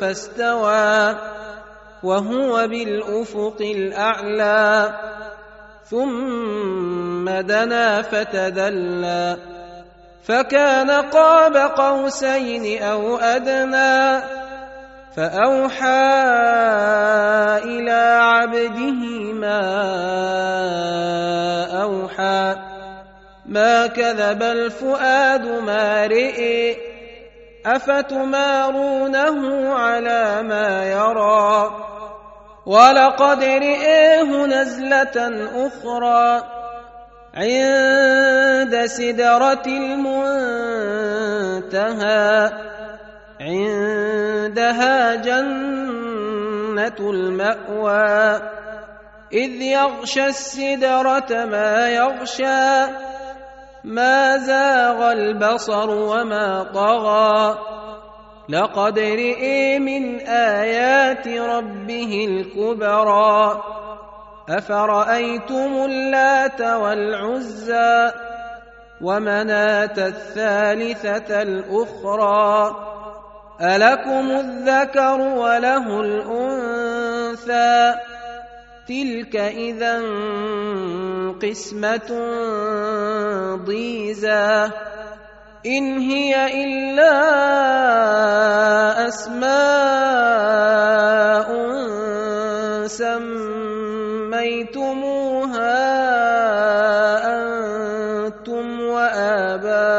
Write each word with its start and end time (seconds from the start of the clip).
فاستوى 0.00 1.16
وهو 2.02 2.68
بالأفق 2.68 3.56
الأعلى 3.60 4.94
ثم 5.90 7.30
دنا 7.30 8.02
فتدلى 8.02 9.36
فكان 10.24 10.90
قاب 10.90 11.56
قوسين 11.56 12.82
أو 12.82 13.16
أدنى 13.16 14.22
فأوحى 15.16 16.14
إلى 17.64 18.18
عبده 18.20 19.32
ما 19.32 19.60
أوحى 21.82 22.56
ما 23.46 23.86
كذب 23.86 24.42
الفؤاد 24.42 25.46
ما 25.46 26.06
رئي. 26.06 26.93
افتمارونه 27.66 29.38
على 29.74 30.42
ما 30.42 30.84
يرى؟ 30.84 31.70
ولقد 32.66 33.42
رئيه 33.44 34.46
نزله 34.46 35.48
أخرى 35.66 36.42
عند 37.34 38.86
سدره 38.86 39.66
المنتهى 39.66 40.52
عندها 43.40 45.14
جنه 45.14 46.98
الماوى 47.00 48.42
اذ 49.32 49.62
يغشى 49.62 50.26
السدره 50.26 51.44
ما 51.44 51.88
يغشى 51.88 53.03
ما 53.84 54.38
زاغ 54.38 55.12
البصر 55.12 55.90
وما 55.90 56.62
طغى. 56.74 57.58
لقد 58.48 58.98
رئي 58.98 59.78
من 59.78 60.20
آيات 60.20 61.28
ربه 61.28 62.26
الكبرى. 62.28 63.62
أفرأيتم 64.48 65.72
اللات 65.84 66.60
والعزى 66.60 68.12
ومناة 69.02 69.96
الثالثة 69.98 71.42
الأخرى؟ 71.42 72.76
ألكم 73.60 74.30
الذكر 74.30 75.20
وله 75.20 76.00
الأنثى؟ 76.00 77.94
تلك 78.88 79.36
اذا 79.36 79.96
قسمه 81.42 82.10
ضيزى 83.64 84.68
ان 85.66 85.98
هي 85.98 86.34
الا 86.64 87.14
اسماء 89.08 90.04
سميتموها 94.44 95.04
أنتم 97.34 98.80
واباؤكم 98.80 99.94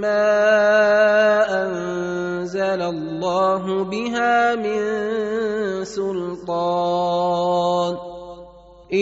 ما 0.00 1.03
الله 2.88 3.84
بها 3.84 4.54
من 4.54 4.80
سلطان. 5.84 7.96
إن 8.92 8.98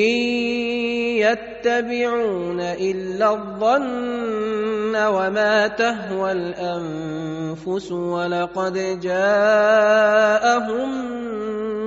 يتبعون 1.18 2.60
إلا 2.60 3.30
الظن 3.30 4.96
وما 4.96 5.68
تهوى 5.68 6.32
الأنفس 6.32 7.92
ولقد 7.92 9.00
جاءهم 9.00 10.88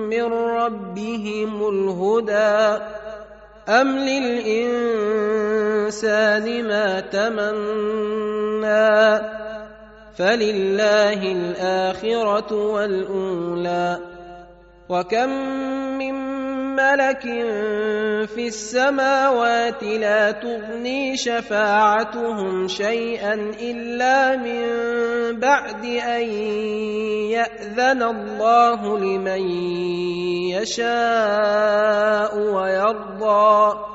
من 0.09 0.33
ربهم 0.33 1.69
الهدى. 1.69 2.83
أم 3.69 3.97
للإنسان 3.97 5.07
ما 6.67 6.99
تمنى 6.99 8.65
فلله 10.17 11.31
الاخره 11.31 12.53
والاولى 12.53 13.99
وكم 14.89 15.29
من 15.97 16.35
ملك 16.75 17.21
في 18.35 18.47
السماوات 18.47 19.83
لا 19.83 20.31
تغني 20.31 21.17
شفاعتهم 21.17 22.67
شيئا 22.67 23.33
الا 23.61 24.35
من 24.35 24.65
بعد 25.39 25.85
ان 25.85 26.23
ياذن 27.31 28.03
الله 28.03 28.99
لمن 28.99 29.41
يشاء 30.51 32.37
ويرضى 32.37 33.94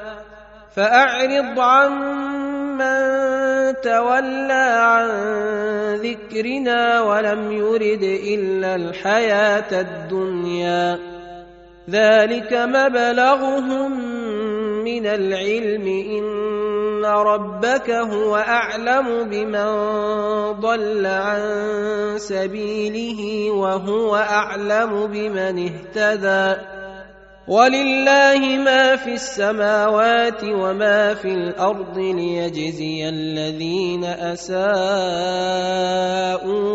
فأعرض 0.75 1.59
عمن 1.59 3.21
تولى 3.83 4.67
عن 4.79 5.09
ذكرنا 5.95 7.01
ولم 7.01 7.51
يرد 7.51 8.03
إلا 8.03 8.75
الحياة 8.75 9.81
الدنيا. 9.81 10.99
ذلك 11.89 12.53
مبلغهم 12.53 13.91
من 14.83 15.05
العلم 15.07 15.87
إن 15.87 17.05
ربك 17.05 17.89
هو 17.89 18.35
أعلم 18.35 19.23
بمن 19.23 19.71
ضل 20.51 21.05
عن 21.05 21.41
سبيله 22.17 23.51
وهو 23.51 24.15
أعلم 24.15 25.07
بمن 25.07 25.69
اهتدى. 25.69 26.80
ولله 27.47 28.57
ما 28.57 28.95
في 28.95 29.13
السماوات 29.13 30.43
وما 30.43 31.13
في 31.13 31.27
الأرض 31.27 31.97
ليجزي 31.97 33.09
الذين 33.09 34.03
أساءوا 34.03 34.67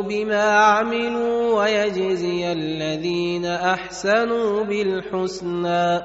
بما 0.02 0.42
عملوا 0.42 1.62
ويجزي 1.62 2.52
الذين 2.52 3.46
أحسنوا 3.46 4.64
بالحسنى. 4.64 6.00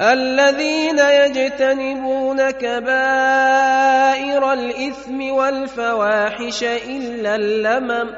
الذين 0.00 0.98
يجتنبون 0.98 2.50
كبائر 2.50 4.52
الإثم 4.52 5.30
والفواحش 5.30 6.62
إلا 6.62 7.34
اللمم. 7.34 8.10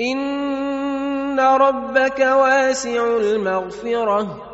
إن 0.00 1.40
ربك 1.40 2.20
واسع 2.20 3.16
المغفرة. 3.16 4.53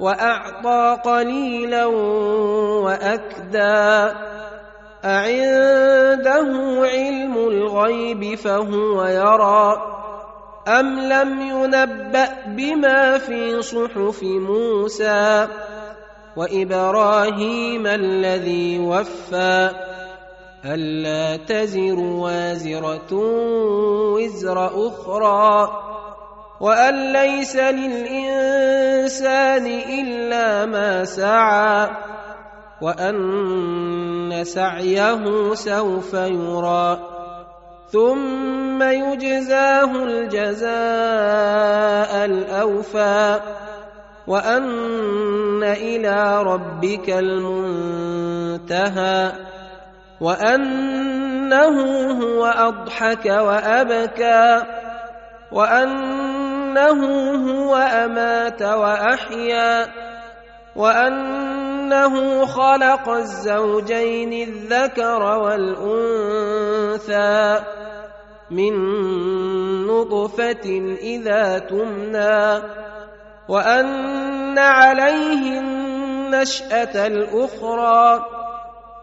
وأعطى 0.00 0.98
قليلا 1.04 1.86
وأكدى. 2.84 4.14
أعنده 5.04 6.48
علم 6.82 7.36
الغيب 7.36 8.34
فهو 8.34 9.04
يرى. 9.04 9.94
أم 10.68 11.00
لم 11.00 11.40
ينبأ 11.40 12.28
بما 12.46 13.18
في 13.18 13.62
صحف 13.62 14.22
موسى 14.22 15.48
وإبراهيم 16.36 17.86
الذي 17.86 18.78
وفى؟ 18.78 19.70
ألا 20.64 21.36
تزر 21.36 21.98
وازرة 21.98 23.12
وزر 24.14 24.88
أخرى. 24.88 25.70
وأن 26.60 27.12
ليس 27.12 27.56
للإنسان 27.56 28.46
إلا 29.66 30.66
ما 30.66 31.04
سعى 31.04 31.90
وأن 32.82 34.44
سعيه 34.44 35.54
سوف 35.54 36.14
يرى 36.14 36.98
ثم 37.90 38.82
يجزاه 38.82 40.04
الجزاء 40.04 40.70
الأوفى 42.24 43.40
وأن 44.26 45.62
إلى 45.62 46.42
ربك 46.42 47.10
المنتهى 47.10 48.52
وأنه 50.20 51.76
هو 52.22 52.46
أضحك 52.46 53.26
وأبكى 53.26 54.62
وأنه 56.78 57.34
هو 57.50 57.74
أمات 57.76 58.62
وأحيا 58.62 59.86
وأنه 60.76 62.46
خلق 62.46 63.08
الزوجين 63.08 64.48
الذكر 64.48 65.22
والأنثى 65.38 66.44
من 68.50 68.74
نطفة 69.86 70.96
إذا 71.00 71.58
تمنى 71.58 72.62
وأن 73.48 74.58
عليه 74.58 75.60
النشأة 75.60 77.06
الأخرى 77.06 78.24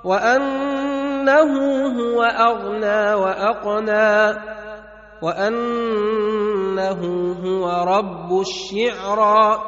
وأنه 0.04 1.52
هو 1.88 2.24
أغنى 2.24 3.14
وأقنى 3.14 4.36
وأنه 5.22 7.02
هو 7.46 7.84
رب 7.84 8.40
الشعرى 8.40 9.62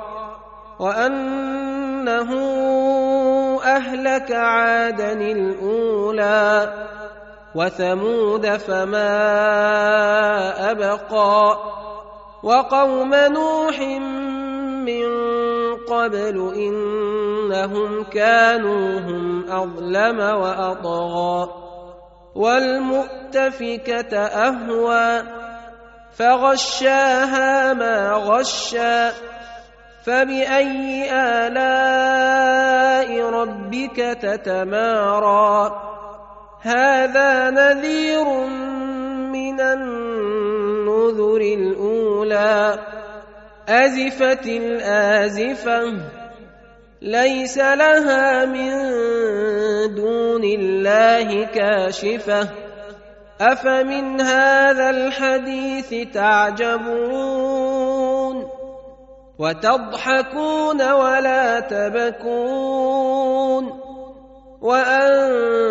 وأنه 0.79 2.31
أهلك 3.63 4.31
عادا 4.31 5.11
الأولى 5.11 6.73
وثمود 7.55 8.47
فما 8.47 9.11
أبقى 10.71 11.57
وقوم 12.43 13.15
نوح 13.15 13.79
من 14.85 15.07
قبل 15.89 16.53
إنهم 16.55 18.03
كانوا 18.03 18.99
هم 18.99 19.51
أظلم 19.51 20.19
وأطغى 20.19 21.66
والمؤتفكة 22.37 24.17
أهوى 24.17 25.23
فغشاها 26.17 27.73
ما 27.73 28.11
غشى 28.13 29.09
فبأي 30.05 31.11
آلاء 31.11 33.09
ربك 33.29 33.97
تتمارى. 34.21 35.83
هذا 36.61 37.49
نذير 37.49 38.25
من 39.33 39.61
النذر 39.61 41.41
الأولى 41.41 42.79
أزفت 43.69 44.45
الآزفة 44.45 45.99
ليس 47.01 47.57
لها 47.57 48.45
من 48.45 48.71
دون 49.95 50.43
الله 50.43 51.45
كاشفة. 51.45 52.49
أفمن 53.41 54.21
هذا 54.21 54.89
الحديث 54.89 56.13
تعجبون؟ 56.13 57.67
وتضحكون 59.39 60.91
ولا 60.91 61.59
تبكون؟ 61.59 63.07
وأنتم 64.61 65.67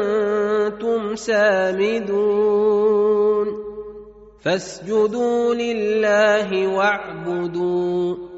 سامدون؟ 1.16 2.66
فاسجدوا 4.40 5.54
لله 5.54 6.76
واعبدوا. 6.76 8.35